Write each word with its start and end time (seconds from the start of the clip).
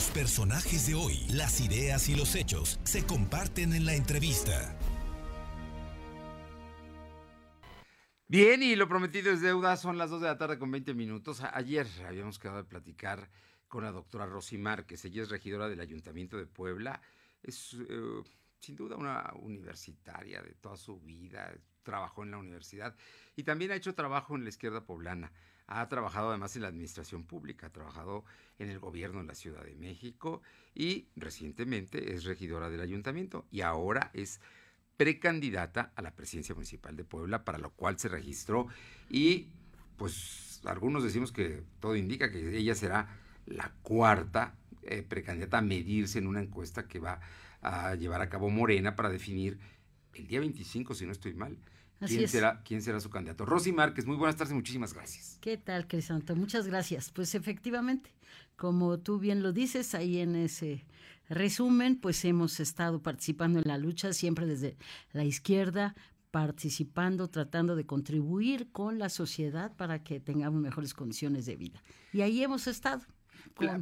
Los 0.00 0.08
personajes 0.12 0.86
de 0.86 0.94
hoy, 0.94 1.26
las 1.28 1.60
ideas 1.60 2.08
y 2.08 2.14
los 2.14 2.34
hechos 2.34 2.80
se 2.84 3.04
comparten 3.04 3.74
en 3.74 3.84
la 3.84 3.94
entrevista. 3.94 4.74
Bien, 8.26 8.62
y 8.62 8.76
lo 8.76 8.88
prometido 8.88 9.30
es 9.30 9.42
deuda, 9.42 9.76
son 9.76 9.98
las 9.98 10.08
2 10.08 10.22
de 10.22 10.28
la 10.28 10.38
tarde 10.38 10.58
con 10.58 10.70
20 10.70 10.94
minutos. 10.94 11.42
Ayer 11.52 11.86
habíamos 12.08 12.38
quedado 12.38 12.62
de 12.62 12.64
platicar 12.64 13.28
con 13.68 13.84
la 13.84 13.92
doctora 13.92 14.24
Rosy 14.24 14.56
Márquez, 14.56 15.04
ella 15.04 15.22
es 15.22 15.28
regidora 15.28 15.68
del 15.68 15.80
Ayuntamiento 15.80 16.38
de 16.38 16.46
Puebla, 16.46 17.02
es 17.42 17.76
eh, 17.86 18.22
sin 18.58 18.76
duda 18.76 18.96
una 18.96 19.30
universitaria 19.34 20.40
de 20.40 20.54
toda 20.54 20.78
su 20.78 20.98
vida, 20.98 21.52
trabajó 21.82 22.22
en 22.22 22.30
la 22.30 22.38
universidad 22.38 22.94
y 23.36 23.44
también 23.44 23.70
ha 23.70 23.76
hecho 23.76 23.94
trabajo 23.94 24.36
en 24.36 24.44
la 24.44 24.50
izquierda 24.50 24.84
poblana. 24.84 25.32
Ha 25.66 25.88
trabajado 25.88 26.30
además 26.30 26.56
en 26.56 26.62
la 26.62 26.68
administración 26.68 27.24
pública, 27.24 27.68
ha 27.68 27.72
trabajado 27.72 28.24
en 28.58 28.70
el 28.70 28.80
gobierno 28.80 29.20
en 29.20 29.28
la 29.28 29.34
Ciudad 29.34 29.64
de 29.64 29.76
México 29.76 30.42
y 30.74 31.08
recientemente 31.16 32.12
es 32.12 32.24
regidora 32.24 32.68
del 32.70 32.80
ayuntamiento 32.80 33.46
y 33.50 33.60
ahora 33.60 34.10
es 34.12 34.40
precandidata 34.96 35.92
a 35.94 36.02
la 36.02 36.14
presidencia 36.14 36.54
municipal 36.54 36.96
de 36.96 37.04
Puebla, 37.04 37.44
para 37.44 37.58
lo 37.58 37.70
cual 37.70 37.98
se 37.98 38.08
registró 38.08 38.66
y 39.08 39.48
pues 39.96 40.60
algunos 40.64 41.02
decimos 41.02 41.32
que 41.32 41.62
todo 41.78 41.96
indica 41.96 42.30
que 42.30 42.56
ella 42.56 42.74
será 42.74 43.08
la 43.46 43.72
cuarta 43.82 44.54
eh, 44.82 45.02
precandidata 45.02 45.58
a 45.58 45.62
medirse 45.62 46.18
en 46.18 46.26
una 46.26 46.40
encuesta 46.40 46.88
que 46.88 46.98
va 46.98 47.20
a 47.62 47.94
llevar 47.94 48.22
a 48.22 48.28
cabo 48.28 48.50
Morena 48.50 48.96
para 48.96 49.10
definir 49.10 49.58
el 50.14 50.26
día 50.26 50.40
25, 50.40 50.94
si 50.94 51.06
no 51.06 51.12
estoy 51.12 51.34
mal, 51.34 51.58
¿Quién, 52.06 52.28
será, 52.28 52.62
¿Quién 52.62 52.80
será 52.80 52.98
su 52.98 53.10
candidato? 53.10 53.44
Rosy 53.44 53.72
Márquez, 53.72 54.06
muy 54.06 54.16
buenas 54.16 54.36
tardes, 54.36 54.54
muchísimas 54.54 54.94
gracias. 54.94 55.38
¿Qué 55.40 55.58
tal, 55.58 55.86
Crisanto? 55.86 56.34
Muchas 56.34 56.66
gracias. 56.66 57.10
Pues 57.10 57.34
efectivamente, 57.34 58.10
como 58.56 58.98
tú 58.98 59.18
bien 59.18 59.42
lo 59.42 59.52
dices, 59.52 59.94
ahí 59.94 60.18
en 60.18 60.34
ese 60.34 60.86
resumen, 61.28 61.96
pues 61.96 62.24
hemos 62.24 62.58
estado 62.58 63.02
participando 63.02 63.58
en 63.58 63.68
la 63.68 63.76
lucha 63.76 64.14
siempre 64.14 64.46
desde 64.46 64.78
la 65.12 65.24
izquierda, 65.24 65.94
participando, 66.30 67.28
tratando 67.28 67.76
de 67.76 67.84
contribuir 67.84 68.70
con 68.72 68.98
la 68.98 69.10
sociedad 69.10 69.76
para 69.76 70.02
que 70.02 70.20
tengamos 70.20 70.60
mejores 70.62 70.94
condiciones 70.94 71.44
de 71.44 71.56
vida. 71.56 71.82
Y 72.12 72.22
ahí 72.22 72.42
hemos 72.42 72.66
estado. 72.66 73.02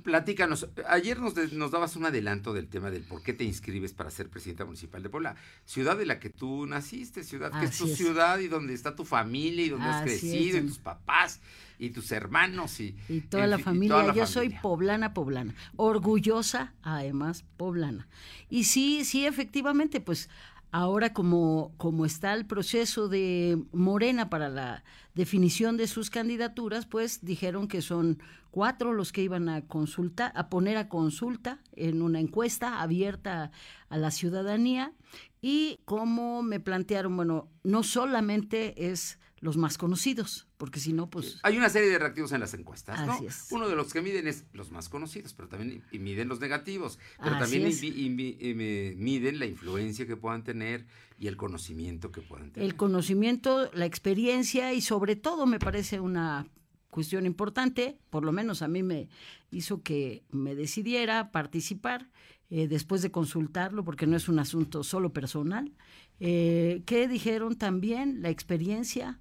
Platícanos, 0.03 0.69
ayer 0.89 1.20
nos, 1.20 1.34
nos, 1.53 1.70
dabas 1.70 1.95
un 1.97 2.05
adelanto 2.05 2.53
del 2.53 2.69
tema 2.69 2.91
del 2.91 3.03
por 3.03 3.23
qué 3.23 3.33
te 3.33 3.45
inscribes 3.45 3.92
para 3.92 4.11
ser 4.11 4.28
presidenta 4.28 4.64
municipal 4.64 5.03
de 5.03 5.09
Puebla, 5.09 5.37
ciudad 5.64 5.97
de 5.97 6.06
la 6.06 6.19
que 6.19 6.31
tú 6.31 6.67
naciste, 6.67 7.23
ciudad 7.23 7.53
que 7.59 7.67
es 7.67 7.79
tu 7.79 7.86
ciudad 7.86 8.39
y 8.41 8.48
donde 8.48 8.75
está 8.75 8.97
tu 8.97 9.05
familia 9.05 9.64
y 9.64 9.69
donde 9.69 9.86
has 9.86 10.03
crecido, 10.03 10.59
y 10.59 10.62
tus 10.62 10.79
papás 10.79 11.41
y 11.79 11.91
tus 11.91 12.11
hermanos 12.11 12.81
y, 12.81 12.97
y 13.09 13.20
toda 13.20 13.47
la 13.47 13.59
familia. 13.59 14.12
Yo 14.12 14.27
soy 14.27 14.51
poblana, 14.51 15.14
poblana, 15.14 15.55
orgullosa 15.77 16.73
además 16.83 17.45
poblana. 17.56 18.09
Y 18.51 18.64
sí, 18.64 19.05
sí, 19.05 19.27
efectivamente, 19.27 20.01
pues 20.01 20.29
Ahora, 20.70 21.14
como, 21.14 21.72
como 21.78 22.05
está 22.05 22.34
el 22.34 22.44
proceso 22.44 23.08
de 23.08 23.62
Morena 23.72 24.28
para 24.28 24.50
la 24.50 24.84
definición 25.14 25.78
de 25.78 25.86
sus 25.86 26.11
candidaturas, 26.11 26.84
pues 26.84 27.24
dijeron 27.24 27.69
que 27.69 27.80
son 27.80 28.19
cuatro 28.50 28.92
los 28.92 29.11
que 29.11 29.22
iban 29.22 29.48
a 29.48 29.62
consultar, 29.66 30.30
a 30.34 30.50
poner 30.50 30.77
a 30.77 30.89
consulta 30.91 31.61
en 31.72 32.02
una 32.02 32.20
encuesta 32.20 32.83
abierta 32.83 33.50
a 33.89 33.96
la 33.96 34.11
ciudadanía. 34.11 34.92
Y 35.41 35.80
como 35.86 36.42
me 36.42 36.61
plantearon, 36.61 37.16
bueno, 37.16 37.48
no 37.62 37.83
solamente 37.83 38.91
es 38.91 39.19
los 39.41 39.56
más 39.56 39.78
conocidos, 39.78 40.48
porque 40.56 40.81
si 40.81 40.92
no, 40.92 41.08
pues... 41.11 41.39
Hay 41.42 41.56
una 41.56 41.69
serie 41.69 41.89
de 41.91 41.98
reactivos 41.98 42.33
en 42.33 42.41
las 42.41 42.55
encuestas, 42.55 43.06
¿no? 43.06 43.19
Uno 43.50 43.69
de 43.69 43.77
los 43.77 43.92
que 43.92 44.03
miden 44.03 44.27
es 44.27 44.45
los 44.53 44.70
más 44.70 44.89
conocidos, 44.89 45.34
pero 45.34 45.48
también 45.48 45.84
miden 45.92 46.28
los 46.28 46.41
negativos, 46.41 46.98
pero 47.22 47.39
también 47.39 47.64
miden 47.64 49.39
la 49.39 49.47
influencia 49.47 50.06
que 50.06 50.17
puedan 50.17 50.45
tener 50.45 50.86
y 51.19 51.27
el 51.27 51.36
conocimiento 51.36 52.11
que 52.11 52.20
puedan 52.20 52.50
tener. 52.53 52.69
El 52.69 52.77
conocimiento, 52.77 53.70
la 53.73 53.86
experiencia 53.86 54.73
y 54.73 54.80
sobre 54.80 55.17
todo 55.17 55.46
me 55.46 55.58
parece 55.58 56.01
una 56.01 56.46
cuestión 56.90 57.27
importante, 57.27 57.98
por 58.11 58.24
lo 58.24 58.33
menos 58.33 58.63
a 58.63 58.68
mí 58.68 58.83
me 58.83 59.08
hizo 59.51 59.83
que 59.83 60.24
me 60.30 60.55
decidiera 60.55 61.30
participar 61.30 62.08
eh, 62.51 62.67
después 62.67 63.02
de 63.02 63.11
consultarlo, 63.11 63.84
porque 63.84 64.07
no 64.07 64.17
es 64.17 64.29
un 64.29 64.39
asunto 64.39 64.83
solo 64.83 65.13
personal, 65.13 65.70
eh, 66.18 66.83
que 66.86 67.07
dijeron 67.07 67.57
también 67.57 68.23
la 68.23 68.30
experiencia, 68.30 69.20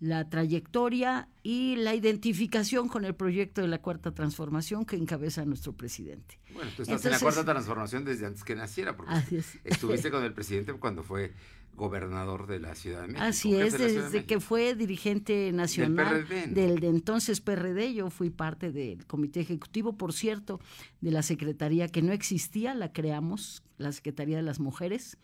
la 0.00 0.28
trayectoria 0.28 1.28
y 1.42 1.76
la 1.76 1.94
identificación 1.94 2.88
con 2.88 3.04
el 3.04 3.14
proyecto 3.14 3.60
de 3.60 3.68
la 3.68 3.78
Cuarta 3.78 4.12
Transformación 4.12 4.84
que 4.84 4.96
encabeza 4.96 5.44
nuestro 5.44 5.72
presidente. 5.72 6.38
Bueno, 6.54 6.70
tú 6.76 6.82
estás 6.82 7.04
en 7.04 7.12
la 7.12 7.18
Cuarta 7.18 7.44
Transformación 7.44 8.04
desde 8.04 8.26
antes 8.26 8.44
que 8.44 8.54
naciera, 8.54 8.96
porque 8.96 9.42
estuviste 9.64 10.10
con 10.10 10.24
el 10.24 10.32
presidente 10.32 10.72
cuando 10.74 11.02
fue 11.02 11.32
gobernador 11.78 12.46
de 12.46 12.60
la 12.60 12.74
Ciudad 12.74 13.02
de 13.02 13.06
México. 13.06 13.24
Así 13.24 13.54
es, 13.54 13.78
desde 13.78 14.26
que 14.26 14.40
fue 14.40 14.74
dirigente 14.74 15.50
nacional 15.52 16.26
del, 16.28 16.80
de 16.80 16.88
entonces 16.88 17.40
PRD, 17.40 17.94
yo 17.94 18.10
fui 18.10 18.28
parte 18.28 18.72
del 18.72 19.06
comité 19.06 19.40
ejecutivo, 19.40 19.96
por 19.96 20.12
cierto, 20.12 20.60
de 21.00 21.12
la 21.12 21.22
Secretaría 21.22 21.88
que 21.88 22.02
no 22.02 22.12
existía, 22.12 22.74
la 22.74 22.92
creamos, 22.92 23.62
la 23.78 23.92
Secretaría 23.92 24.36
de 24.36 24.42
las 24.42 24.60
Mujeres, 24.60 25.16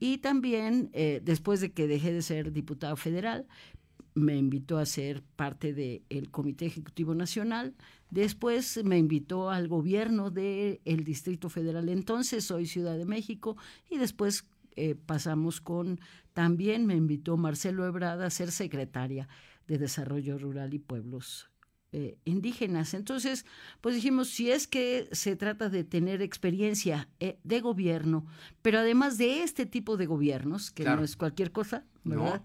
y 0.00 0.18
también 0.18 0.90
eh, 0.94 1.20
después 1.22 1.60
de 1.60 1.70
que 1.70 1.86
dejé 1.86 2.12
de 2.12 2.22
ser 2.22 2.50
diputado 2.50 2.96
federal, 2.96 3.46
me 4.14 4.36
invitó 4.36 4.78
a 4.78 4.86
ser 4.86 5.22
parte 5.36 5.72
del 5.72 6.30
Comité 6.30 6.66
Ejecutivo 6.66 7.14
Nacional, 7.14 7.74
después 8.10 8.82
me 8.84 8.98
invitó 8.98 9.50
al 9.50 9.68
gobierno 9.68 10.30
del 10.30 11.04
Distrito 11.04 11.48
Federal, 11.48 11.88
entonces 11.88 12.44
soy 12.44 12.66
Ciudad 12.66 12.96
de 12.96 13.06
México, 13.06 13.56
y 13.88 13.98
después 13.98 14.46
eh, 14.76 14.94
pasamos 14.94 15.60
con, 15.60 16.00
también 16.32 16.86
me 16.86 16.94
invitó 16.94 17.36
Marcelo 17.36 17.86
Ebrada 17.86 18.26
a 18.26 18.30
ser 18.30 18.52
secretaria 18.52 19.28
de 19.66 19.78
Desarrollo 19.78 20.38
Rural 20.38 20.74
y 20.74 20.78
Pueblos 20.78 21.50
eh, 21.92 22.18
indígenas. 22.24 22.94
Entonces, 22.94 23.44
pues 23.80 23.96
dijimos, 23.96 24.28
si 24.28 24.52
es 24.52 24.68
que 24.68 25.08
se 25.10 25.34
trata 25.34 25.68
de 25.68 25.82
tener 25.82 26.22
experiencia 26.22 27.08
eh, 27.18 27.38
de 27.42 27.60
gobierno, 27.60 28.26
pero 28.62 28.78
además 28.78 29.18
de 29.18 29.42
este 29.42 29.66
tipo 29.66 29.96
de 29.96 30.06
gobiernos, 30.06 30.70
que 30.70 30.84
no 30.84 31.02
es 31.02 31.16
cualquier 31.16 31.50
cosa, 31.50 31.84
¿verdad? 32.04 32.42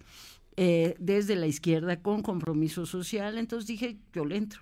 Desde 0.56 1.36
la 1.36 1.48
izquierda 1.48 2.02
con 2.02 2.22
compromiso 2.22 2.86
social, 2.86 3.38
entonces 3.38 3.68
dije, 3.68 3.98
yo 4.14 4.26
le 4.26 4.38
entro. 4.38 4.62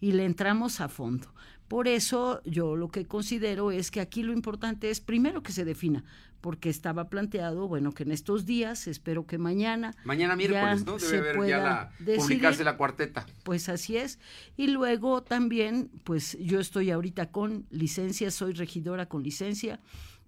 Y 0.00 0.12
le 0.12 0.24
entramos 0.24 0.80
a 0.80 0.88
fondo. 0.88 1.32
Por 1.68 1.88
eso 1.88 2.42
yo 2.44 2.76
lo 2.76 2.88
que 2.88 3.06
considero 3.06 3.70
es 3.70 3.90
que 3.90 4.00
aquí 4.00 4.22
lo 4.22 4.32
importante 4.32 4.90
es 4.90 5.00
primero 5.00 5.42
que 5.42 5.52
se 5.52 5.64
defina, 5.64 6.04
porque 6.40 6.68
estaba 6.68 7.08
planteado, 7.08 7.68
bueno, 7.68 7.92
que 7.92 8.02
en 8.02 8.12
estos 8.12 8.44
días, 8.44 8.86
espero 8.86 9.26
que 9.26 9.38
mañana. 9.38 9.94
Mañana 10.04 10.36
miércoles, 10.36 10.84
¿no? 10.84 10.98
Debe 10.98 11.30
haber 11.30 11.48
ya 11.48 11.58
la, 11.58 11.92
publicarse 12.18 12.64
la 12.64 12.76
cuarteta. 12.76 13.24
Pues 13.44 13.70
así 13.70 13.96
es. 13.96 14.18
Y 14.56 14.66
luego 14.66 15.22
también, 15.22 15.90
pues 16.04 16.36
yo 16.38 16.60
estoy 16.60 16.90
ahorita 16.90 17.30
con 17.30 17.66
licencia, 17.70 18.30
soy 18.30 18.52
regidora 18.52 19.06
con 19.06 19.22
licencia, 19.22 19.80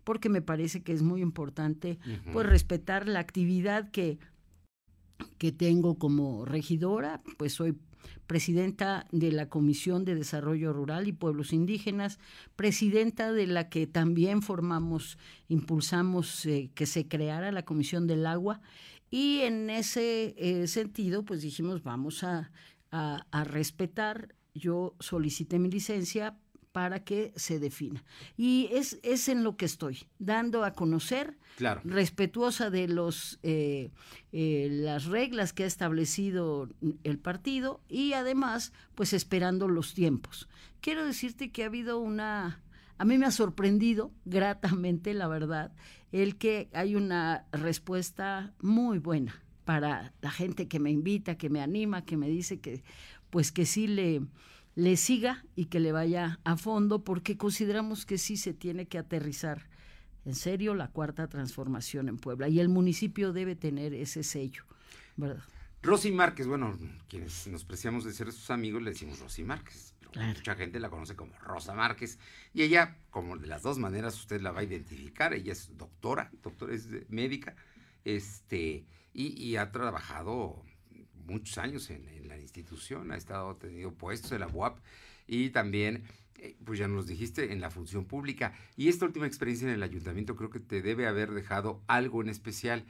porque 0.05 0.31
me 0.31 0.41
parece 0.41 0.83
que 0.83 0.95
es 0.95 1.03
muy 1.03 1.21
importante, 1.21 1.99
pues 2.33 2.47
respetar 2.47 3.07
la 3.09 3.19
actividad 3.19 3.91
que 3.91 4.19
que 5.39 5.53
tengo 5.53 5.99
como 5.99 6.45
regidora, 6.45 7.23
pues 7.37 7.55
soy 7.55 7.77
presidenta 8.27 9.07
de 9.13 9.33
la 9.33 9.49
Comisión 9.49 10.05
de 10.05 10.15
Desarrollo 10.15 10.73
Rural 10.73 11.09
y 11.09 11.13
Pueblos 11.13 11.53
Indígenas, 11.53 12.19
presidenta 12.57 13.33
de 13.33 13.47
la 13.47 13.69
que 13.69 13.87
también 13.87 14.43
formamos, 14.43 15.19
impulsamos 15.49 16.47
eh, 16.47 16.71
que 16.75 16.87
se 16.87 17.09
creara 17.09 17.53
la 17.53 17.65
Comisión 17.65 18.07
del 18.07 18.27
Agua. 18.27 18.61
Y 19.11 19.41
en 19.41 19.71
ese 19.71 20.35
eh, 20.39 20.67
sentido 20.67 21.25
pues 21.25 21.43
dijimos 21.43 21.83
vamos 21.83 22.25
a, 22.25 22.51
a 22.91 23.45
respetar, 23.45 24.35
yo 24.55 24.95
solicité 25.01 25.59
mi 25.59 25.71
licencia 25.71 26.37
para 26.77 27.05
que 27.05 27.33
se 27.37 27.59
defina. 27.59 28.05
Y 28.37 28.69
es, 28.71 29.01
es 29.03 29.31
en 29.31 29.45
lo 29.45 29.57
que 29.57 29.65
estoy, 29.65 30.01
dando 30.19 30.63
a 30.63 30.75
conocer, 30.75 31.39
respetuosa 31.85 32.69
de 32.69 32.87
los 32.87 33.39
eh, 33.43 33.93
eh, 34.33 34.69
las 34.71 35.07
reglas 35.07 35.55
que 35.55 35.65
ha 35.65 35.67
establecido 35.67 36.69
el 37.03 37.19
partido 37.19 37.81
y 37.89 38.13
además, 38.13 38.75
pues 38.95 39.15
esperando 39.15 39.69
los 39.69 39.95
tiempos. 39.95 40.51
Quiero 40.83 41.07
decirte 41.07 41.51
que 41.51 41.63
ha 41.63 41.69
habido 41.69 41.99
una, 41.99 42.61
a 42.99 43.07
mí 43.07 43.17
me 43.17 43.25
ha 43.25 43.31
sorprendido 43.31 44.13
gratamente, 44.27 45.15
la 45.15 45.29
verdad, 45.29 45.73
el 46.13 46.37
que 46.37 46.69
hay 46.75 46.95
una 46.95 47.47
respuesta 47.53 48.53
muy 48.61 48.99
buena 48.99 49.43
para 49.65 50.13
la 50.21 50.31
gente 50.31 50.69
que 50.69 50.79
me 50.79 50.91
invita, 50.91 51.39
que 51.39 51.49
me 51.49 51.63
anima, 51.63 52.05
que 52.05 52.19
me 52.19 52.29
dice 52.29 52.61
que, 52.61 52.85
pues 53.31 53.51
que 53.51 53.65
sí 53.65 53.87
le 53.87 54.21
le 54.77 54.97
siga 54.97 55.45
y 55.57 55.65
que 55.65 55.81
le 55.81 55.91
vaya 55.91 56.39
a 56.45 56.57
fondo 56.57 57.03
porque 57.03 57.37
consideramos 57.37 58.07
que 58.07 58.19
sí 58.19 58.37
se 58.37 58.55
tiene 58.55 58.87
que 58.87 58.99
aterrizar 58.99 59.69
en 60.25 60.35
serio 60.35 60.75
la 60.75 60.89
cuarta 60.89 61.29
transformación 61.29 62.09
en 62.09 62.19
Puebla 62.19 62.49
y 62.49 62.61
el 62.61 62.69
municipio 62.69 63.33
debe 63.33 63.57
tener 63.57 63.95
ese 63.95 64.23
sello, 64.23 64.65
¿verdad? 65.17 65.43
Rosy 65.83 66.11
Márquez, 66.11 66.47
bueno, 66.47 66.79
quienes 67.09 67.47
nos 67.47 67.65
preciamos 67.65 68.05
de 68.05 68.13
ser 68.13 68.33
sus 68.33 68.51
amigos 68.51 68.83
le 68.83 68.91
decimos 68.91 69.19
Rosy 69.21 69.45
Márquez. 69.45 69.95
Mucha 70.15 70.55
gente 70.55 70.81
la 70.81 70.89
conoce 70.89 71.15
como 71.15 71.39
Rosa 71.39 71.75
Márquez. 71.75 72.19
Y 72.55 72.63
ella, 72.63 72.97
como 73.11 73.37
de 73.37 73.47
las 73.47 73.63
dos 73.63 73.79
maneras, 73.79 74.19
usted 74.19 74.41
la 74.41 74.51
va 74.51 74.61
a 74.61 74.65
identificar. 74.65 75.35
Ella 75.35 75.53
es 75.53 75.77
doctora, 75.77 76.31
doctora 76.43 76.75
es 76.75 76.89
médica, 77.11 77.55
este, 78.05 78.87
y, 79.13 79.57
ha 79.57 79.71
trabajado 79.73 80.65
muchos 81.27 81.59
años 81.59 81.91
en, 81.91 82.26
la 82.26 82.26
institución, 82.47 83.13
ha 83.13 83.17
estado 83.17 83.55
tenido 83.57 83.93
puestos 83.93 84.33
en 84.33 84.41
la 84.41 84.49
UAP 84.49 84.79
y 85.27 85.51
también, 85.51 86.05
eh, 86.37 86.57
pues 86.65 86.79
ya 86.79 86.89
nos 86.89 87.07
dijiste, 87.07 87.53
en 87.53 87.61
la 87.61 87.71
función 87.71 88.05
pública. 88.07 88.55
Y 88.77 88.89
esta 88.89 89.05
última 89.05 89.27
experiencia 89.27 89.69
en 89.69 89.75
el 89.75 89.83
ayuntamiento 89.83 90.37
creo 90.37 90.51
que 90.51 90.61
te 90.61 90.83
debe 90.83 91.07
haber 91.07 91.33
dejado 91.33 91.83
algo 91.87 92.23
en 92.23 92.29
especial. 92.29 92.85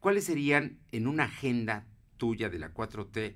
¿Cuáles 0.00 0.24
serían 0.24 0.78
en 0.90 1.06
una 1.06 1.24
agenda 1.24 1.86
tuya 2.16 2.48
de 2.48 2.58
la 2.58 2.72
4T 2.72 3.34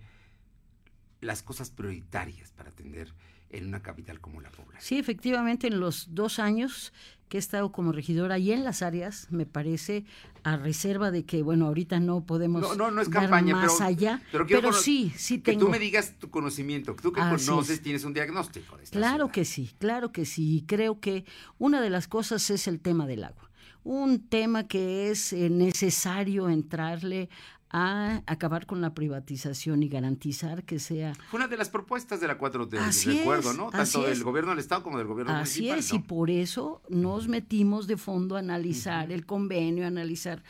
las 1.21 1.43
cosas 1.43 1.71
prioritarias 1.71 2.53
para 2.53 2.71
atender 2.71 3.13
en 3.51 3.67
una 3.67 3.83
capital 3.83 4.21
como 4.21 4.41
la 4.41 4.51
Puebla? 4.51 4.79
Sí, 4.81 4.99
efectivamente, 4.99 5.67
en 5.69 5.81
los 5.81 6.15
dos 6.15 6.39
años 6.39 6.93
que 7.29 7.39
he 7.39 7.41
estado 7.41 7.73
como 7.73 7.93
regidora 7.93 8.39
y 8.39 8.53
en 8.53 8.65
las 8.65 8.83
áreas, 8.83 9.27
me 9.31 9.47
parece, 9.47 10.05
a 10.45 10.57
reserva 10.57 11.11
de 11.11 11.25
que, 11.25 11.43
bueno, 11.43 11.67
ahorita 11.67 11.99
no 11.99 12.25
podemos 12.25 12.77
no, 12.77 12.91
no, 12.91 13.03
es 13.03 13.09
campaña, 13.09 13.57
más 13.57 13.75
pero, 13.75 13.85
allá, 13.85 14.23
pero, 14.31 14.73
sí, 14.73 15.13
sí 15.17 15.41
que 15.41 15.53
tengo. 15.53 15.67
tú 15.67 15.71
me 15.71 15.79
digas 15.79 16.15
tu 16.19 16.31
conocimiento, 16.31 16.95
tú 16.95 17.13
que 17.13 17.21
conoces, 17.21 17.83
tienes 17.83 18.05
un 18.05 18.15
diagnóstico. 18.15 18.79
claro 18.91 19.33
que 19.33 19.45
sí, 19.45 19.73
claro 19.79 20.13
que 20.13 20.25
sí. 20.25 20.65
Creo 20.67 21.01
que 21.01 21.25
una 21.59 21.81
de 21.81 21.91
las 21.91 22.07
cosas 22.07 22.49
es 22.51 22.69
el 22.69 22.81
tema 22.81 23.07
del 23.07 23.25
agua. 23.25 23.51
Un 23.83 24.29
tema 24.29 24.67
que 24.67 25.11
es 25.11 25.33
eh, 25.33 25.49
necesario 25.49 26.49
entrarle 26.49 27.29
a 27.71 28.23
acabar 28.27 28.67
con 28.67 28.81
la 28.81 28.95
privatización 28.95 29.83
y 29.83 29.89
garantizar 29.89 30.65
que 30.65 30.79
sea... 30.79 31.15
Fue 31.31 31.39
una 31.39 31.49
de 31.49 31.57
las 31.57 31.69
propuestas 31.69 32.21
de 32.21 32.29
la 32.29 32.39
4T, 32.39 32.79
así 32.79 33.19
recuerdo, 33.19 33.53
¿no? 33.53 33.71
Tanto 33.71 34.03
del 34.03 34.23
gobierno 34.23 34.51
del 34.51 34.61
Estado 34.61 34.83
como 34.83 34.99
del 34.99 35.07
gobierno 35.07 35.33
así 35.33 35.61
municipal. 35.61 35.79
Así 35.79 35.89
es, 35.89 35.95
y 35.95 35.99
por 36.07 36.31
eso 36.31 36.83
nos 36.89 37.29
metimos 37.29 37.87
de 37.87 37.97
fondo 37.97 38.37
a 38.37 38.41
analizar 38.41 39.11
el 39.13 39.27
convenio, 39.27 39.85
a 39.85 39.89
analizar... 39.89 40.43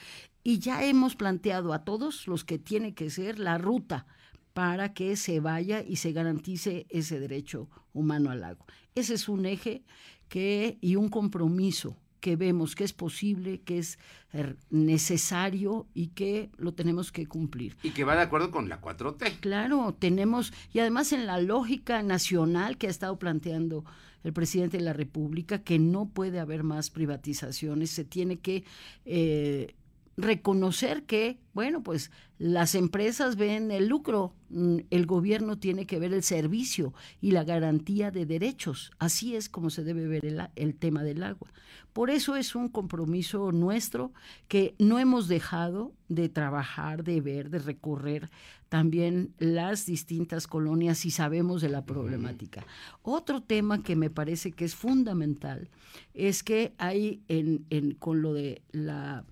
Y 0.42 0.60
ya 0.60 0.84
hemos 0.84 1.16
planteado 1.16 1.72
a 1.72 1.84
todos 1.84 2.28
los 2.28 2.44
que 2.44 2.60
tiene 2.60 2.94
que 2.94 3.10
ser 3.10 3.40
la 3.40 3.58
ruta 3.58 4.06
para 4.52 4.94
que 4.94 5.16
se 5.16 5.40
vaya 5.40 5.82
y 5.82 5.96
se 5.96 6.12
garantice 6.12 6.86
ese 6.88 7.18
derecho 7.18 7.68
humano 7.92 8.30
al 8.30 8.44
agua. 8.44 8.64
Ese 8.94 9.14
es 9.14 9.28
un 9.28 9.44
eje 9.44 9.82
que 10.28 10.78
y 10.80 10.94
un 10.94 11.08
compromiso 11.08 11.96
que 12.20 12.36
vemos 12.36 12.74
que 12.74 12.84
es 12.84 12.92
posible, 12.92 13.60
que 13.62 13.78
es 13.78 13.98
er, 14.32 14.56
necesario 14.70 15.86
y 15.94 16.08
que 16.08 16.50
lo 16.56 16.74
tenemos 16.74 17.12
que 17.12 17.26
cumplir. 17.26 17.76
Y 17.82 17.90
que 17.90 18.04
va 18.04 18.16
de 18.16 18.22
acuerdo 18.22 18.50
con 18.50 18.68
la 18.68 18.80
4T. 18.80 19.40
Claro, 19.40 19.94
tenemos, 19.98 20.52
y 20.72 20.80
además 20.80 21.12
en 21.12 21.26
la 21.26 21.40
lógica 21.40 22.02
nacional 22.02 22.78
que 22.78 22.86
ha 22.86 22.90
estado 22.90 23.18
planteando 23.18 23.84
el 24.24 24.32
presidente 24.32 24.78
de 24.78 24.82
la 24.82 24.92
República, 24.92 25.62
que 25.62 25.78
no 25.78 26.08
puede 26.08 26.40
haber 26.40 26.64
más 26.64 26.90
privatizaciones, 26.90 27.90
se 27.90 28.04
tiene 28.04 28.38
que 28.38 28.64
eh, 29.04 29.74
reconocer 30.16 31.04
que, 31.04 31.38
bueno, 31.52 31.82
pues 31.82 32.10
las 32.38 32.74
empresas 32.74 33.36
ven 33.36 33.70
el 33.70 33.86
lucro, 33.86 34.34
mm, 34.50 34.78
el 34.90 35.06
gobierno 35.06 35.58
tiene 35.58 35.86
que 35.86 35.98
ver 35.98 36.12
el 36.12 36.22
servicio 36.22 36.94
y 37.20 37.30
la 37.32 37.44
garantía 37.44 38.10
de 38.10 38.26
derechos. 38.26 38.92
Así 38.98 39.36
es 39.36 39.48
como 39.48 39.70
se 39.70 39.84
debe 39.84 40.06
ver 40.06 40.24
el, 40.24 40.42
el, 40.54 40.74
tema 40.74 41.02
del 41.02 41.22
agua. 41.22 41.50
Por 41.92 42.10
eso 42.10 42.36
es 42.36 42.54
un 42.54 42.68
compromiso 42.68 43.52
nuestro 43.52 44.12
que 44.48 44.74
no 44.78 44.98
hemos 44.98 45.28
dejado 45.28 45.92
de 46.08 46.28
trabajar, 46.28 47.04
de 47.04 47.20
ver, 47.20 47.50
de 47.50 47.58
recorrer 47.58 48.30
también 48.68 49.32
las 49.38 49.86
distintas 49.86 50.46
colonias 50.46 51.06
y 51.06 51.10
sabemos 51.10 51.62
de 51.62 51.68
la 51.68 51.84
problemática. 51.84 52.66
Otro 53.02 53.42
tema 53.42 53.82
que 53.82 53.96
me 53.96 54.10
parece 54.10 54.52
que 54.52 54.64
es 54.64 54.74
fundamental 54.74 55.68
es 56.14 56.42
que 56.42 56.74
hay 56.78 57.22
en, 57.28 57.64
en 57.70 57.92
con 57.92 58.22
lo 58.22 58.34
de 58.34 58.62
la 58.72 59.24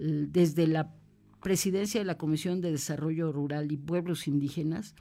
desde 0.00 0.66
la 0.66 0.94
presidencia 1.42 2.00
de 2.00 2.06
la 2.06 2.18
Comisión 2.18 2.60
de 2.60 2.72
Desarrollo 2.72 3.32
Rural 3.32 3.70
y 3.70 3.76
Pueblos 3.76 4.26
Indígenas, 4.26 4.94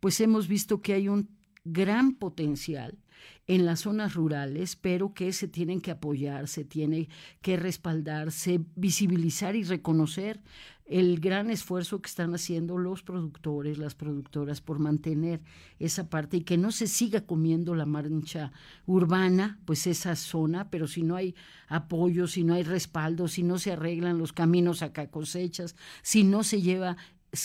pues 0.00 0.20
hemos 0.20 0.48
visto 0.48 0.82
que 0.82 0.94
hay 0.94 1.08
un 1.08 1.28
gran 1.64 2.14
potencial 2.14 2.98
en 3.46 3.66
las 3.66 3.80
zonas 3.80 4.14
rurales, 4.14 4.76
pero 4.76 5.14
que 5.14 5.32
se 5.32 5.48
tienen 5.48 5.80
que 5.80 5.90
apoyar, 5.90 6.48
se 6.48 6.64
tiene 6.64 7.08
que 7.40 7.56
respaldarse, 7.56 8.60
visibilizar 8.76 9.56
y 9.56 9.64
reconocer 9.64 10.40
el 10.84 11.20
gran 11.20 11.50
esfuerzo 11.50 12.02
que 12.02 12.08
están 12.08 12.34
haciendo 12.34 12.76
los 12.76 13.02
productores, 13.02 13.78
las 13.78 13.94
productoras 13.94 14.60
por 14.60 14.78
mantener 14.78 15.40
esa 15.78 16.10
parte 16.10 16.38
y 16.38 16.40
que 16.42 16.58
no 16.58 16.72
se 16.72 16.86
siga 16.86 17.22
comiendo 17.22 17.74
la 17.74 17.86
mancha 17.86 18.52
urbana, 18.86 19.58
pues 19.64 19.86
esa 19.86 20.16
zona, 20.16 20.70
pero 20.70 20.86
si 20.86 21.02
no 21.02 21.16
hay 21.16 21.34
apoyo, 21.68 22.26
si 22.26 22.44
no 22.44 22.54
hay 22.54 22.62
respaldo, 22.62 23.28
si 23.28 23.42
no 23.42 23.58
se 23.58 23.72
arreglan 23.72 24.18
los 24.18 24.32
caminos 24.32 24.82
acá 24.82 25.10
cosechas, 25.10 25.76
si 26.02 26.24
no 26.24 26.42
se 26.42 26.60
lleva 26.60 26.96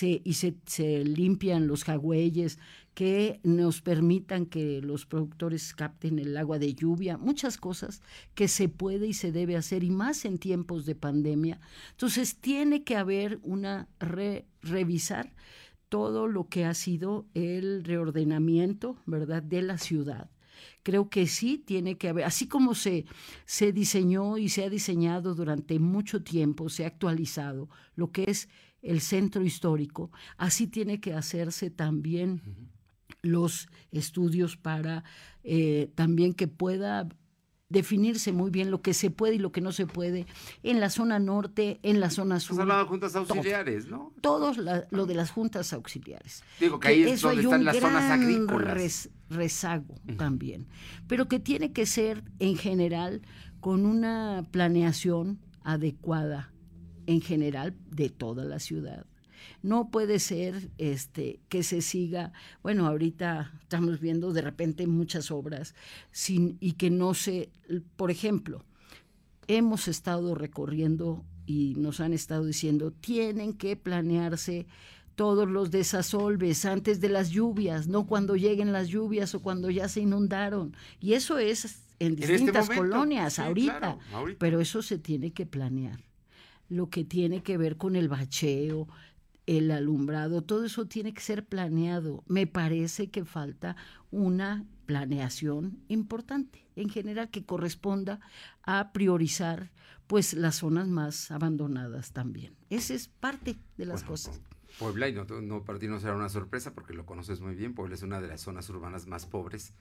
y 0.02 0.34
se, 0.34 0.58
se 0.66 1.06
limpian 1.06 1.68
los 1.68 1.86
jagüeyes, 1.86 2.60
que 2.97 3.39
nos 3.44 3.83
permitan 3.83 4.47
que 4.47 4.81
los 4.81 5.05
productores 5.05 5.75
capten 5.75 6.17
el 6.17 6.35
agua 6.35 6.57
de 6.57 6.73
lluvia, 6.73 7.19
muchas 7.19 7.57
cosas 7.57 8.01
que 8.33 8.47
se 8.47 8.69
puede 8.69 9.05
y 9.05 9.13
se 9.13 9.31
debe 9.31 9.55
hacer, 9.55 9.83
y 9.83 9.91
más 9.91 10.25
en 10.25 10.39
tiempos 10.39 10.88
de 10.88 10.95
pandemia. 10.95 11.59
Entonces 11.91 12.38
tiene 12.39 12.83
que 12.83 12.95
haber 12.95 13.38
una 13.44 13.88
revisar 14.63 15.31
todo 15.89 16.25
lo 16.27 16.47
que 16.47 16.65
ha 16.65 16.73
sido 16.73 17.27
el 17.35 17.83
reordenamiento, 17.83 18.97
¿verdad?, 19.05 19.44
de 19.44 19.61
la 19.61 19.77
ciudad. 19.77 20.31
Creo 20.81 21.11
que 21.11 21.27
sí 21.27 21.59
tiene 21.59 21.99
que 21.99 22.09
haber, 22.09 22.25
así 22.25 22.47
como 22.47 22.73
se, 22.73 23.05
se 23.45 23.73
diseñó 23.73 24.39
y 24.39 24.49
se 24.49 24.63
ha 24.63 24.71
diseñado 24.71 25.35
durante 25.35 25.77
mucho 25.77 26.23
tiempo, 26.23 26.67
se 26.67 26.83
ha 26.83 26.88
actualizado 26.88 27.69
lo 27.94 28.11
que 28.11 28.23
es 28.23 28.49
el 28.81 29.01
centro 29.01 29.44
histórico, 29.44 30.09
así 30.35 30.65
tiene 30.65 30.99
que 30.99 31.13
hacerse 31.13 31.69
también 31.69 32.41
los 33.22 33.68
estudios 33.92 34.58
para 34.58 35.04
eh, 35.44 35.92
también 35.96 36.34
que 36.34 36.48
pueda 36.48 37.08
definirse 37.69 38.31
muy 38.31 38.50
bien 38.50 38.72
lo 38.72 38.81
que 38.81 38.94
se 38.94 39.12
puede 39.12 39.36
y 39.36 39.40
lo 39.40 39.52
que 39.52 39.62
no 39.62 39.72
se 39.72 39.88
puede 39.88 40.25
en 40.64 40.80
la 40.80 40.90
zona 40.90 41.19
norte, 41.19 41.80
en 41.84 42.00
la 42.00 42.10
zona 42.10 42.40
sur. 42.40 42.56
Has 42.56 42.62
hablado 42.62 42.84
de 42.84 42.88
juntas 42.88 43.16
auxiliares, 43.16 43.88
¿no? 43.88 44.14
Todos 44.22 44.58
lo 44.58 45.06
de 45.06 45.16
las 45.16 45.31
juntas 45.31 45.74
auxiliares. 45.74 46.44
Digo 46.60 46.80
que 46.80 46.88
ahí 46.88 47.04
es 47.04 47.22
donde 47.22 47.42
están 47.42 47.66
las 47.66 47.78
zonas 47.78 48.10
agrícolas. 48.10 49.10
rezago 49.30 49.96
también, 50.18 50.68
pero 51.08 51.28
que 51.28 51.40
tiene 51.40 51.74
que 51.74 51.86
ser 51.86 52.24
en 52.40 52.56
general 52.56 53.22
con 53.60 53.86
una 53.86 54.47
planeación 54.52 55.40
adecuada 55.64 56.54
en 57.06 57.19
general 57.19 57.76
de 57.90 58.09
toda 58.09 58.45
la 58.45 58.59
ciudad 58.59 59.06
no 59.61 59.89
puede 59.89 60.19
ser 60.19 60.69
este, 60.77 61.39
que 61.49 61.63
se 61.63 61.81
siga, 61.81 62.33
bueno, 62.63 62.87
ahorita 62.87 63.53
estamos 63.61 63.99
viendo 63.99 64.33
de 64.33 64.41
repente 64.41 64.87
muchas 64.87 65.31
obras 65.31 65.75
sin, 66.11 66.57
y 66.59 66.73
que 66.73 66.89
no 66.89 67.13
se, 67.13 67.49
por 67.95 68.11
ejemplo, 68.11 68.63
hemos 69.47 69.87
estado 69.87 70.35
recorriendo 70.35 71.23
y 71.45 71.75
nos 71.77 71.99
han 71.99 72.13
estado 72.13 72.45
diciendo, 72.45 72.91
tienen 72.91 73.53
que 73.53 73.75
planearse 73.75 74.67
todos 75.15 75.49
los 75.49 75.71
desasolves 75.71 76.63
antes 76.65 77.01
de 77.01 77.09
las 77.09 77.31
lluvias, 77.31 77.87
no 77.87 78.06
cuando 78.06 78.35
lleguen 78.35 78.71
las 78.71 78.87
lluvias 78.87 79.33
o 79.33 79.41
cuando 79.41 79.71
ya 79.71 79.89
se 79.89 80.01
inundaron. 80.01 80.75
Y 80.99 81.13
eso 81.13 81.39
es 81.39 81.81
en 81.99 82.13
este 82.13 82.33
distintas 82.33 82.69
colonias 82.69 83.39
ahorita, 83.39 83.97
pero 84.37 84.61
eso 84.61 84.83
se 84.83 84.99
tiene 84.99 85.31
que 85.31 85.47
planear. 85.47 86.03
Lo 86.69 86.89
que 86.89 87.03
tiene 87.03 87.41
que 87.41 87.57
ver 87.57 87.77
con 87.77 87.95
el 87.95 88.09
bacheo, 88.09 88.87
el 89.47 89.71
alumbrado, 89.71 90.44
todo 90.44 90.66
eso 90.66 90.85
tiene 90.85 91.13
que 91.13 91.21
ser 91.21 91.45
planeado. 91.45 92.23
Me 92.27 92.45
parece 92.45 93.09
que 93.09 93.25
falta 93.25 93.75
una 94.11 94.66
planeación 94.85 95.80
importante 95.87 96.66
en 96.75 96.89
general 96.89 97.30
que 97.30 97.45
corresponda 97.45 98.19
a 98.63 98.92
priorizar 98.92 99.71
pues 100.06 100.33
las 100.33 100.57
zonas 100.57 100.87
más 100.87 101.31
abandonadas 101.31 102.11
también. 102.11 102.54
Esa 102.69 102.94
es 102.94 103.07
parte 103.07 103.57
de 103.77 103.85
las 103.85 104.04
cosas. 104.04 104.42
Puebla, 104.80 105.07
y 105.07 105.14
no, 105.14 105.26
no 105.26 105.64
para 105.64 105.80
ti 105.80 105.88
no 105.88 106.00
será 106.00 106.16
una 106.16 106.30
sorpresa 106.30 106.74
porque 106.74 106.94
lo 106.94 107.06
conoces 107.06 107.42
muy 107.42 107.56
bien, 107.56 107.74
Puebla 107.74 107.96
es 107.96 108.04
una 108.04 108.22
de 108.22 108.28
las 108.28 108.42
zonas 108.42 108.69
urbanas 108.69 109.07
más 109.07 109.26
pobres 109.26 109.74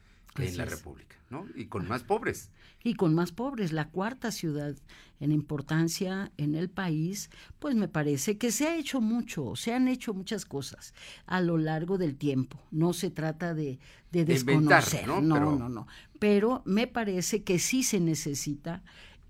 en 0.45 0.57
la 0.57 0.65
República, 0.65 1.17
¿no? 1.31 1.47
Y 1.55 1.67
con 1.67 1.88
más 1.88 2.03
pobres. 2.03 2.50
Y 2.83 2.95
con 2.95 3.15
más 3.15 3.33
pobres, 3.33 3.73
la 3.73 3.88
cuarta 3.88 4.31
ciudad 4.31 4.76
en 5.19 5.33
importancia 5.33 6.31
en 6.37 6.55
el 6.55 6.69
país, 6.69 7.31
pues 7.59 7.75
me 7.75 7.88
parece 7.88 8.37
que 8.37 8.53
se 8.53 8.67
ha 8.67 8.76
hecho 8.76 9.00
mucho, 9.00 9.57
se 9.57 9.73
han 9.73 9.88
hecho 9.88 10.12
muchas 10.12 10.45
cosas 10.45 10.95
a 11.26 11.41
lo 11.41 11.57
largo 11.57 11.97
del 11.99 12.17
tiempo. 12.17 12.61
No 12.71 12.93
se 12.93 13.11
trata 13.11 13.55
de, 13.55 13.79
de 14.12 14.25
desconocer, 14.25 15.07
¿no? 15.07 15.21
No, 15.21 15.57
no, 15.57 15.69
no. 15.69 15.87
Pero 16.19 16.62
me 16.65 16.87
parece 16.87 17.43
que 17.43 17.59
sí 17.59 17.83
se 17.83 18.00
necesita 18.00 18.83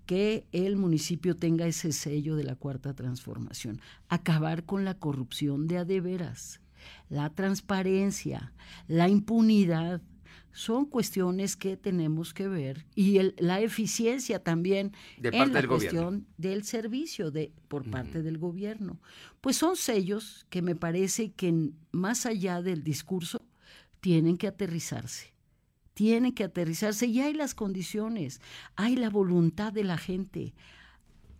que 0.07 0.47
el 0.51 0.77
municipio 0.77 1.35
tenga 1.35 1.67
ese 1.67 1.91
sello 1.91 2.35
de 2.35 2.45
la 2.45 2.55
cuarta 2.55 2.95
transformación, 2.95 3.81
acabar 4.07 4.63
con 4.63 4.85
la 4.85 4.95
corrupción 4.95 5.67
de 5.67 5.77
adeveras, 5.77 6.61
la 7.09 7.29
transparencia, 7.29 8.53
la 8.87 9.09
impunidad, 9.09 10.01
son 10.53 10.85
cuestiones 10.85 11.55
que 11.55 11.77
tenemos 11.77 12.33
que 12.33 12.47
ver 12.47 12.87
y 12.95 13.17
el, 13.17 13.35
la 13.37 13.59
eficiencia 13.61 14.43
también 14.43 14.93
De 15.19 15.29
en 15.29 15.37
la 15.37 15.45
del 15.45 15.67
gobierno. 15.67 15.67
cuestión 15.67 16.27
del 16.37 16.63
servicio 16.63 17.29
de 17.29 17.51
por 17.67 17.87
parte 17.87 18.23
del 18.23 18.39
gobierno. 18.39 18.99
Pues 19.39 19.57
son 19.57 19.75
sellos 19.75 20.47
que 20.49 20.63
me 20.63 20.75
parece 20.75 21.31
que 21.31 21.69
más 21.91 22.25
allá 22.25 22.63
del 22.63 22.83
discurso 22.83 23.45
tienen 23.99 24.35
que 24.35 24.47
aterrizarse. 24.47 25.36
Tienen 25.97 26.31
que 26.31 26.43
aterrizarse 26.43 27.07
y 27.07 27.21
hay 27.21 27.33
las 27.33 27.55
condiciones, 27.55 28.39
hay 28.75 28.95
la 28.95 29.09
voluntad 29.09 29.73
de 29.73 29.83
la 29.83 29.97
gente. 29.97 30.53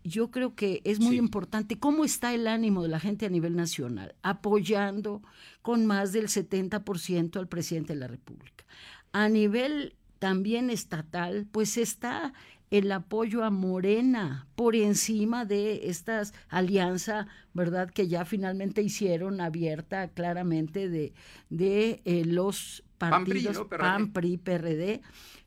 Yo 0.03 0.31
creo 0.31 0.55
que 0.55 0.81
es 0.83 0.99
muy 0.99 1.11
Sí. 1.11 1.17
importante 1.17 1.77
cómo 1.77 2.03
está 2.03 2.33
el 2.33 2.47
ánimo 2.47 2.81
de 2.81 2.89
la 2.89 2.99
gente 2.99 3.27
a 3.27 3.29
nivel 3.29 3.55
nacional, 3.55 4.15
apoyando 4.23 5.21
con 5.61 5.85
más 5.85 6.11
del 6.11 6.27
70% 6.27 7.37
al 7.37 7.47
presidente 7.47 7.93
de 7.93 7.99
la 7.99 8.07
República. 8.07 8.65
A 9.11 9.29
nivel 9.29 9.95
también 10.17 10.71
estatal, 10.71 11.45
pues 11.51 11.77
está 11.77 12.33
el 12.71 12.91
apoyo 12.91 13.43
a 13.43 13.51
Morena 13.51 14.47
por 14.55 14.75
encima 14.75 15.45
de 15.45 15.87
esta 15.87 16.23
alianza, 16.49 17.27
¿verdad? 17.53 17.91
Que 17.91 18.07
ya 18.07 18.25
finalmente 18.25 18.81
hicieron 18.81 19.39
abierta 19.39 20.07
claramente 20.07 20.89
de, 20.89 21.13
de 21.51 22.01
eh, 22.05 22.25
los 22.25 22.83
PAN, 22.97 23.23
PRI, 23.25 23.43
partidos. 23.43 23.67
PAN, 23.67 24.11
PRI, 24.13 24.37
PRD, 24.37 25.01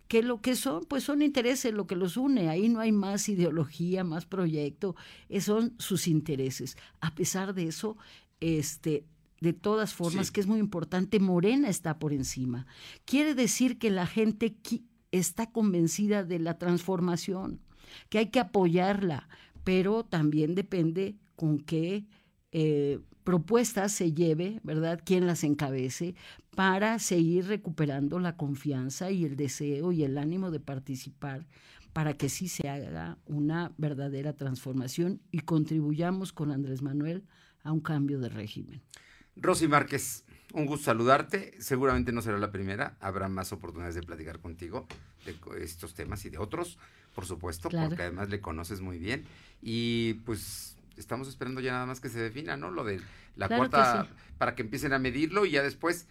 que 0.09 0.23
lo 0.23 0.41
que 0.41 0.57
son, 0.57 0.85
pues 0.87 1.05
son 1.05 1.23
intereses 1.23 1.73
lo 1.73 1.87
que 1.87 1.95
los 1.97 2.17
une. 2.17 2.49
Ahí 2.49 2.69
no 2.69 2.81
hay 2.81 2.93
más 2.93 3.29
ideología, 3.29 4.03
más 4.05 4.27
proyecto, 4.27 4.97
eh, 5.29 5.41
son 5.41 5.75
sus 5.79 6.09
intereses. 6.09 6.77
A 7.01 7.15
pesar 7.15 7.55
de 7.55 7.65
eso, 7.69 7.97
este, 8.41 9.05
de 9.41 9.53
todas 9.53 9.95
formas, 9.95 10.27
Sí. 10.29 10.33
que 10.33 10.41
es 10.41 10.47
muy 10.47 10.59
importante, 10.59 11.21
Morena 11.21 11.69
está 11.69 11.99
por 11.99 12.13
encima. 12.13 12.67
Quiere 13.05 13.35
decir 13.35 13.79
que 13.79 13.91
la 13.91 14.07
gente 14.07 14.57
está 15.13 15.51
convencida 15.51 16.25
de 16.25 16.39
la 16.39 16.59
transformación, 16.59 17.61
que 18.09 18.19
hay 18.19 18.27
que 18.31 18.41
apoyarla, 18.41 19.29
pero 19.65 20.05
también 20.05 20.55
depende 20.55 21.17
con 21.37 21.59
qué 21.59 22.05
eh, 22.53 22.99
propuestas 23.25 23.93
se 23.93 24.13
lleve, 24.13 24.61
¿verdad? 24.63 25.01
Quién 25.05 25.27
las 25.27 25.45
encabece 25.45 26.15
para 26.57 26.99
seguir 26.99 27.47
recuperando 27.47 28.19
la 28.19 28.37
confianza 28.37 29.11
y 29.11 29.25
el 29.25 29.37
deseo 29.37 29.93
y 29.93 30.03
el 30.05 30.19
ánimo 30.19 30.51
de 30.51 30.61
participar 30.61 31.47
para 31.93 32.15
que 32.15 32.29
sí 32.29 32.49
se 32.49 32.69
haga 32.69 33.19
una 33.27 33.73
verdadera 33.77 34.33
transformación 34.35 35.21
y 35.33 35.41
contribuyamos 35.41 36.33
con 36.33 36.51
Andrés 36.53 36.83
Manuel 36.83 37.25
a 37.63 37.73
un 37.73 37.81
cambio 37.81 38.19
de 38.21 38.29
régimen. 38.29 38.81
Rosy 39.37 39.69
Márquez, 39.69 40.25
un 40.53 40.67
gusto 40.67 40.87
saludarte. 40.87 41.53
Seguramente 41.61 42.13
no 42.13 42.23
será 42.23 42.39
la 42.39 42.51
primera. 42.53 42.97
Habrá 43.01 43.29
más 43.29 43.53
oportunidades 43.53 43.95
de 43.95 44.03
platicar 44.03 44.39
contigo 44.41 44.87
de 45.25 45.65
estos 45.65 45.95
temas 45.95 46.25
y 46.25 46.31
de 46.31 46.39
otros, 46.39 46.79
por 47.15 47.27
supuesto, 47.27 47.69
Claro. 47.69 47.89
porque 47.89 48.03
además 48.03 48.29
le 48.29 48.41
conoces 48.41 48.81
muy 48.81 48.99
bien. 48.99 49.25
Y 49.63 50.15
pues 50.25 50.77
estamos 51.01 51.29
esperando 51.29 51.61
ya 51.61 51.73
nada 51.73 51.87
más 51.87 52.01
que 52.01 52.09
se 52.09 52.21
defina, 52.21 52.57
¿no? 52.57 52.71
Lo 52.71 52.85
de 52.85 53.01
la 53.37 53.49
Claro 53.49 53.65
que 53.65 53.69
cuarta, 53.71 54.05
sí. 54.05 54.11
para 54.39 54.55
que 54.55 54.63
empiecen 54.63 54.93
a 54.93 54.99
medirlo 54.99 55.45
y 55.47 55.53
ya 55.53 55.63
después, 55.63 56.07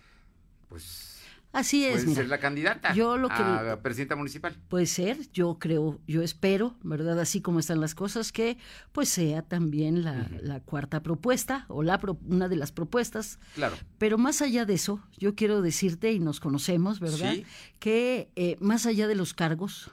pues, 0.67 1.05
Así 1.51 1.84
es, 1.84 2.03
puede 2.03 2.15
ser 2.15 2.27
la 2.29 2.38
candidata 2.38 2.93
yo 2.93 3.17
lo 3.17 3.27
que- 3.27 3.34
a 3.41 3.79
presidenta 3.81 4.15
municipal. 4.15 4.55
puede 4.67 4.86
ser, 4.86 5.31
yo 5.31 5.58
creo, 5.58 6.00
yo 6.05 6.22
espero, 6.22 6.75
¿verdad? 6.84 7.19
Así 7.19 7.41
como 7.41 7.60
están 7.60 7.81
las 7.81 7.96
cosas, 7.96 8.31
que 8.31 8.60
pues 8.91 9.10
sea 9.10 9.41
también 9.41 10.03
la 10.03 10.60
cuarta 10.60 11.01
propuesta 11.01 11.65
o 11.67 11.81
la 11.81 11.98
pro- 11.98 12.19
una 12.27 12.50
de 12.50 12.55
las 12.55 12.72
propuestas 12.72 13.39
Claro. 13.55 13.75
Pero 13.98 14.19
más 14.19 14.43
allá 14.43 14.65
de 14.65 14.75
eso, 14.75 15.01
yo 15.17 15.34
quiero 15.34 15.63
decirte, 15.63 16.12
y 16.12 16.19
nos 16.19 16.39
conocemos, 16.39 17.00
¿verdad? 17.00 17.34
Sí. 17.34 17.46
Que 17.79 18.29
eh, 18.36 18.55
más 18.60 18.86
allá 18.86 19.08
de 19.08 19.15
los 19.15 19.34
cargos 19.34 19.89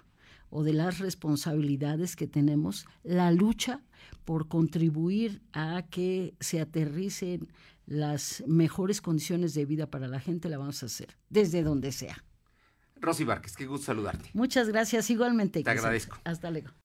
o 0.56 0.64
de 0.64 0.72
las 0.72 1.00
responsabilidades 1.00 2.16
que 2.16 2.26
tenemos, 2.26 2.86
la 3.02 3.30
lucha 3.30 3.82
por 4.24 4.48
contribuir 4.48 5.42
a 5.52 5.84
que 5.90 6.34
se 6.40 6.62
aterricen 6.62 7.52
las 7.84 8.42
mejores 8.46 9.02
condiciones 9.02 9.52
de 9.52 9.66
vida 9.66 9.90
para 9.90 10.08
la 10.08 10.18
gente 10.18 10.48
la 10.48 10.56
vamos 10.56 10.82
a 10.82 10.86
hacer, 10.86 11.18
desde 11.28 11.62
donde 11.62 11.92
sea. 11.92 12.24
Rosy 13.02 13.26
Márquez, 13.26 13.54
qué 13.54 13.66
gusto 13.66 13.84
saludarte. 13.84 14.30
Muchas 14.32 14.68
gracias 14.68 15.10
igualmente. 15.10 15.62
Te 15.62 15.68
agradezco. 15.68 16.16
Hasta 16.24 16.50
luego. 16.50 16.70